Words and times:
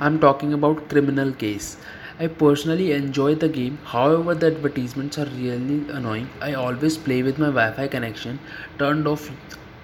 I'm 0.00 0.20
talking 0.20 0.52
about 0.52 0.88
Criminal 0.88 1.32
Case. 1.32 1.76
I 2.20 2.28
personally 2.28 2.92
enjoy 2.92 3.34
the 3.34 3.48
game, 3.48 3.78
however, 3.84 4.32
the 4.32 4.46
advertisements 4.46 5.18
are 5.18 5.26
really 5.26 5.90
annoying. 5.90 6.28
I 6.40 6.54
always 6.54 6.96
play 6.96 7.24
with 7.24 7.36
my 7.40 7.46
Wi 7.46 7.72
Fi 7.72 7.88
connection 7.88 8.38
turned 8.78 9.08
off 9.08 9.28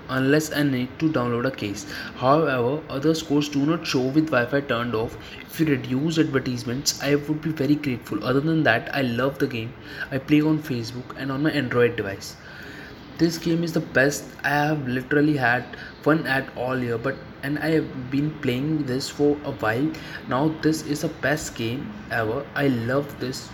unless 0.09 0.53
I 0.53 0.63
need 0.63 0.97
to 1.01 1.11
download 1.11 1.47
a 1.47 1.51
case. 1.51 1.85
However, 2.15 2.81
other 2.89 3.13
scores 3.13 3.49
do 3.49 3.67
not 3.67 3.89
show 3.89 4.03
with 4.03 4.31
Wi 4.31 4.47
Fi 4.47 4.61
turned 4.61 4.95
off. 4.95 5.19
If 5.51 5.59
you 5.59 5.67
reduce 5.67 6.19
advertisements, 6.19 7.03
I 7.03 7.17
would 7.17 7.43
be 7.43 7.51
very 7.51 7.75
grateful. 7.75 8.25
Other 8.25 8.41
than 8.41 8.63
that, 8.63 8.95
I 8.95 9.03
love 9.03 9.41
the 9.41 9.49
game. 9.49 9.73
I 10.13 10.19
play 10.19 10.43
on 10.43 10.61
Facebook 10.61 11.17
and 11.19 11.33
on 11.33 11.43
my 11.43 11.51
Android 11.51 11.97
device. 11.97 12.37
This 13.19 13.39
game 13.39 13.65
is 13.65 13.73
the 13.73 13.81
best. 13.81 14.25
I 14.43 14.51
have 14.51 14.87
literally 14.87 15.37
had 15.37 15.65
fun 16.03 16.27
at 16.27 16.49
all 16.57 16.79
year, 16.79 16.99
but 16.99 17.17
and 17.43 17.59
I 17.59 17.71
have 17.71 18.11
been 18.11 18.31
playing 18.41 18.85
this 18.87 19.09
for 19.09 19.37
a 19.45 19.53
while 19.53 19.89
now. 20.29 20.49
This 20.63 20.83
is 20.83 21.01
the 21.03 21.09
best 21.27 21.55
game 21.55 21.93
ever. 22.11 22.45
I 22.55 22.69
love 22.69 23.19
this. 23.21 23.49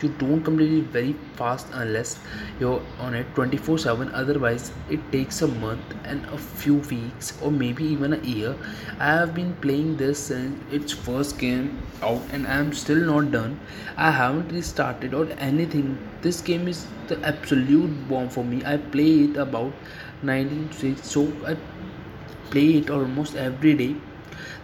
You 0.00 0.08
don't 0.18 0.42
complete 0.44 0.72
it 0.72 0.90
very 0.96 1.16
fast 1.34 1.66
unless 1.72 2.20
you're 2.60 2.80
on 3.00 3.14
it 3.20 3.30
24/7. 3.34 4.10
Otherwise, 4.20 4.70
it 4.96 5.06
takes 5.14 5.40
a 5.42 5.48
month 5.62 5.94
and 6.04 6.28
a 6.36 6.38
few 6.62 6.76
weeks 6.90 7.32
or 7.42 7.50
maybe 7.50 7.86
even 7.94 8.12
a 8.16 8.20
year. 8.32 8.54
I 8.98 9.08
have 9.12 9.34
been 9.38 9.54
playing 9.64 9.96
this 10.02 10.20
since 10.28 10.76
its 10.78 10.92
first 11.06 11.38
game 11.38 11.70
out 12.10 12.22
and 12.32 12.46
I 12.46 12.58
am 12.66 12.72
still 12.82 13.02
not 13.08 13.32
done. 13.32 13.58
I 13.96 14.12
haven't 14.18 14.52
restarted 14.58 15.14
or 15.22 15.26
anything. 15.48 15.90
This 16.28 16.40
game 16.50 16.68
is 16.74 16.84
the 17.08 17.18
absolute 17.32 17.96
bomb 18.12 18.28
for 18.36 18.44
me. 18.44 18.62
I 18.74 18.76
play 18.76 19.08
it 19.24 19.36
about 19.36 19.72
19 20.22 20.96
so 21.02 21.24
I 21.54 21.56
play 22.50 22.68
it 22.82 22.94
almost 22.98 23.34
every 23.48 23.74
day. 23.82 23.96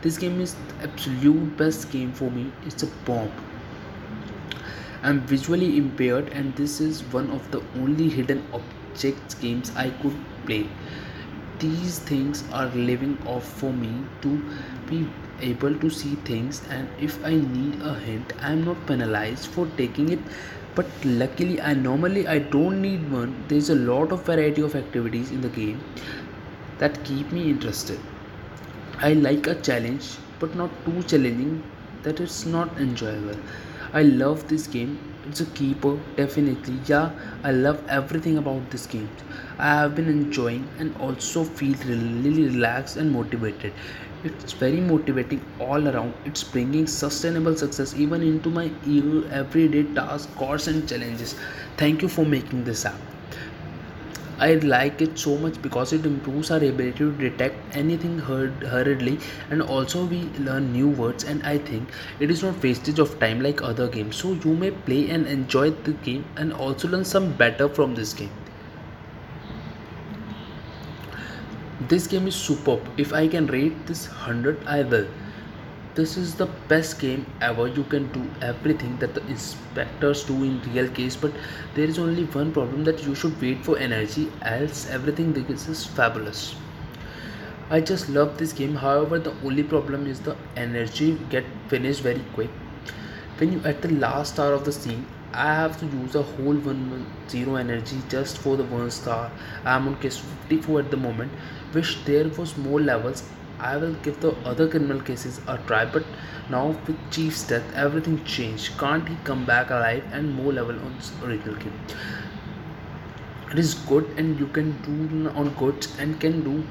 This 0.06 0.16
game 0.26 0.40
is 0.46 0.54
the 0.68 0.88
absolute 0.90 1.56
best 1.64 1.90
game 1.90 2.12
for 2.12 2.30
me. 2.30 2.46
It's 2.66 2.82
a 2.84 2.90
bomb. 3.10 3.30
I'm 5.04 5.20
visually 5.20 5.76
impaired, 5.76 6.30
and 6.32 6.56
this 6.56 6.80
is 6.80 7.02
one 7.12 7.30
of 7.30 7.50
the 7.50 7.62
only 7.76 8.08
hidden 8.08 8.42
objects 8.54 9.34
games 9.34 9.70
I 9.76 9.90
could 9.90 10.16
play. 10.46 10.66
These 11.58 11.98
things 11.98 12.42
are 12.52 12.68
living 12.68 13.18
off 13.26 13.44
for 13.58 13.70
me 13.72 13.90
to 14.22 14.30
be 14.86 15.06
able 15.42 15.76
to 15.82 15.90
see 15.90 16.14
things, 16.30 16.62
and 16.70 16.88
if 16.98 17.18
I 17.22 17.34
need 17.34 17.82
a 17.82 17.92
hint, 18.06 18.32
I'm 18.40 18.64
not 18.64 18.86
penalized 18.86 19.48
for 19.48 19.66
taking 19.76 20.08
it. 20.08 20.20
But 20.74 20.86
luckily, 21.04 21.60
I 21.60 21.74
normally 21.74 22.26
I 22.26 22.38
don't 22.38 22.80
need 22.80 23.12
one. 23.12 23.36
There's 23.48 23.68
a 23.68 23.74
lot 23.74 24.10
of 24.10 24.24
variety 24.24 24.62
of 24.62 24.74
activities 24.74 25.30
in 25.32 25.42
the 25.42 25.50
game 25.50 25.84
that 26.78 27.04
keep 27.04 27.30
me 27.30 27.50
interested. 27.50 28.00
I 28.98 29.12
like 29.12 29.46
a 29.46 29.54
challenge, 29.56 30.16
but 30.40 30.56
not 30.56 30.70
too 30.86 31.02
challenging 31.02 31.62
that 32.04 32.20
it's 32.20 32.46
not 32.46 32.76
enjoyable. 32.78 33.38
I 33.94 34.02
love 34.02 34.46
this 34.48 34.66
game. 34.66 34.98
It's 35.26 35.40
a 35.40 35.46
keeper, 35.46 35.98
definitely. 36.16 36.74
Yeah, 36.84 37.12
I 37.42 37.52
love 37.52 37.82
everything 37.88 38.36
about 38.36 38.70
this 38.70 38.86
game. 38.86 39.08
I 39.58 39.68
have 39.76 39.94
been 39.94 40.06
enjoying 40.08 40.68
and 40.78 40.94
also 40.98 41.44
feel 41.44 41.74
really 41.86 42.44
relaxed 42.48 42.98
and 42.98 43.10
motivated. 43.10 43.72
It's 44.22 44.52
very 44.52 44.80
motivating 44.82 45.40
all 45.58 45.88
around. 45.88 46.12
It's 46.26 46.44
bringing 46.44 46.86
sustainable 46.86 47.56
success 47.56 47.94
even 47.96 48.22
into 48.22 48.50
my 48.50 48.70
everyday 49.30 49.84
tasks, 49.94 50.30
course, 50.34 50.66
and 50.66 50.86
challenges. 50.86 51.34
Thank 51.78 52.02
you 52.02 52.08
for 52.08 52.26
making 52.26 52.64
this 52.64 52.84
app. 52.84 53.13
I 54.46 54.54
like 54.56 55.00
it 55.00 55.18
so 55.18 55.36
much 55.38 55.60
because 55.62 55.92
it 55.92 56.04
improves 56.06 56.50
our 56.50 56.58
ability 56.58 56.98
to 56.98 57.10
detect 57.12 57.76
anything 57.82 58.18
hurd- 58.18 58.64
hurriedly 58.72 59.18
and 59.50 59.62
also 59.62 60.04
we 60.04 60.20
learn 60.48 60.72
new 60.72 60.88
words 60.88 61.24
and 61.24 61.42
I 61.42 61.56
think 61.70 61.88
it 62.20 62.30
is 62.30 62.42
not 62.42 62.62
wastage 62.62 62.98
of 62.98 63.18
time 63.18 63.40
like 63.40 63.62
other 63.62 63.88
games. 63.88 64.16
So 64.16 64.34
you 64.34 64.54
may 64.54 64.70
play 64.72 65.08
and 65.08 65.26
enjoy 65.26 65.70
the 65.70 65.92
game 66.10 66.26
and 66.36 66.52
also 66.52 66.88
learn 66.88 67.04
some 67.04 67.32
better 67.32 67.68
from 67.68 67.94
this 67.94 68.12
game. 68.12 68.32
This 71.88 72.08
game 72.08 72.26
is 72.26 72.34
superb. 72.34 72.80
If 72.96 73.12
I 73.12 73.28
can 73.28 73.46
rate 73.46 73.86
this 73.86 74.08
100 74.08 74.66
I 74.66 74.82
will. 74.82 75.06
This 75.94 76.16
is 76.16 76.34
the 76.34 76.46
best 76.66 76.98
game 76.98 77.24
ever. 77.40 77.68
You 77.68 77.84
can 77.84 78.10
do 78.12 78.28
everything 78.42 78.96
that 78.98 79.14
the 79.14 79.24
inspectors 79.28 80.24
do 80.24 80.42
in 80.42 80.60
real 80.72 80.88
case, 80.88 81.14
but 81.14 81.32
there 81.76 81.84
is 81.84 82.00
only 82.00 82.24
one 82.24 82.52
problem 82.52 82.82
that 82.82 83.04
you 83.06 83.14
should 83.14 83.40
wait 83.40 83.64
for 83.64 83.78
energy, 83.78 84.32
else 84.42 84.88
everything 84.90 85.32
this 85.32 85.68
is 85.68 85.86
fabulous. 85.86 86.56
I 87.70 87.80
just 87.80 88.08
love 88.08 88.36
this 88.38 88.52
game. 88.52 88.74
However, 88.74 89.20
the 89.20 89.34
only 89.44 89.62
problem 89.62 90.08
is 90.08 90.18
the 90.18 90.36
energy 90.56 91.16
get 91.30 91.44
finished 91.68 92.00
very 92.00 92.24
quick. 92.34 92.50
When 93.38 93.52
you 93.52 93.60
at 93.64 93.80
the 93.80 93.92
last 93.92 94.34
star 94.34 94.52
of 94.52 94.64
the 94.64 94.72
scene, 94.72 95.06
I 95.32 95.54
have 95.54 95.78
to 95.78 95.86
use 95.86 96.16
a 96.16 96.22
whole 96.22 96.56
one 96.56 97.06
zero 97.28 97.54
energy 97.54 98.02
just 98.08 98.38
for 98.38 98.56
the 98.56 98.64
one 98.64 98.90
star. 98.90 99.30
I'm 99.64 99.86
on 99.86 99.96
case 100.00 100.18
54 100.18 100.80
at 100.80 100.90
the 100.90 100.96
moment. 100.96 101.30
Wish 101.72 101.96
there 102.04 102.28
was 102.30 102.56
more 102.56 102.80
levels. 102.80 103.22
I 103.66 103.76
will 103.78 103.94
give 104.06 104.20
the 104.20 104.32
other 104.50 104.68
criminal 104.68 105.00
cases 105.00 105.40
a 105.48 105.56
try, 105.66 105.84
but 105.86 106.04
now 106.50 106.76
with 106.86 106.98
Chief's 107.10 107.46
death, 107.52 107.64
everything 107.74 108.22
changed. 108.24 108.76
Can't 108.78 109.08
he 109.08 109.16
come 109.24 109.46
back 109.46 109.70
alive 109.70 110.04
and 110.12 110.34
more 110.34 110.52
level 110.52 110.78
on 110.88 110.98
original 111.22 111.56
game? 111.56 111.78
It 113.52 113.58
is 113.58 113.74
good, 113.92 114.10
and 114.18 114.38
you 114.38 114.48
can 114.48 114.72
do 114.82 115.30
on 115.30 115.54
goods 115.54 115.96
and 115.98 116.20
can 116.20 116.42
do 116.42 116.62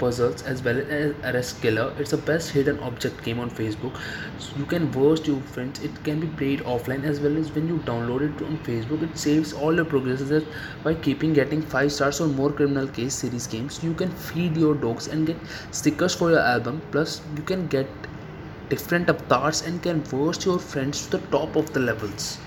puzzles 0.00 0.42
as 0.42 0.62
well 0.64 0.80
as 0.98 1.14
arrest 1.30 1.62
killer. 1.62 1.94
It's 1.98 2.10
the 2.10 2.16
best 2.30 2.50
hidden 2.50 2.80
object 2.80 3.22
game 3.22 3.38
on 3.38 3.50
facebook. 3.50 4.00
So 4.38 4.56
you 4.58 4.66
can 4.66 4.90
verse 4.90 5.24
your 5.26 5.40
friends. 5.56 5.80
It 5.90 6.02
can 6.02 6.20
be 6.20 6.26
played 6.40 6.64
offline 6.74 7.04
as 7.04 7.20
well 7.20 7.36
as 7.36 7.54
when 7.54 7.68
you 7.68 7.78
download 7.90 8.26
it 8.28 8.44
on 8.48 8.58
facebook 8.70 9.04
it 9.08 9.16
saves 9.16 9.52
all 9.52 9.74
your 9.74 9.84
progresses 9.84 10.44
by 10.82 10.94
keeping 10.94 11.32
getting 11.32 11.62
five 11.62 11.92
stars 11.92 12.20
or 12.20 12.26
more 12.26 12.50
criminal 12.50 12.88
case 12.88 13.14
series 13.14 13.46
games. 13.46 13.82
You 13.84 13.94
can 13.94 14.10
feed 14.10 14.56
your 14.56 14.74
dogs 14.74 15.06
and 15.06 15.26
get 15.26 15.36
stickers 15.70 16.14
for 16.14 16.30
your 16.30 16.40
album. 16.40 16.82
Plus 16.90 17.20
you 17.36 17.42
can 17.42 17.66
get 17.68 17.88
different 18.68 19.08
avatars 19.08 19.62
and 19.62 19.82
can 19.82 20.02
verse 20.02 20.44
your 20.44 20.58
friends 20.58 21.06
to 21.06 21.18
the 21.18 21.26
top 21.38 21.56
of 21.56 21.72
the 21.72 21.80
levels 21.80 22.40